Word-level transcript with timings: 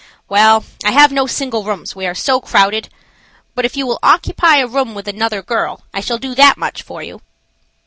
"Well, 0.27 0.65
I 0.83 0.89
have 0.93 1.11
no 1.11 1.27
single 1.27 1.63
rooms, 1.63 1.95
we 1.95 2.07
are 2.07 2.15
so 2.15 2.41
crowded; 2.41 2.89
but 3.53 3.65
if 3.65 3.77
you 3.77 3.85
will 3.85 3.99
occupy 4.01 4.55
a 4.55 4.65
room 4.65 4.95
with 4.95 5.07
another 5.07 5.43
girl, 5.43 5.83
I 5.93 6.01
shall 6.01 6.17
do 6.17 6.33
that 6.33 6.57
much 6.57 6.81
for 6.81 7.03
you." 7.03 7.21